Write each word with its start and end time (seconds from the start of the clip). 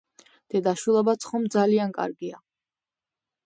დედაშვილობაც 0.53 1.29
ხომ 1.33 1.47
ძალიან 1.57 1.95
კარგია. 2.01 2.43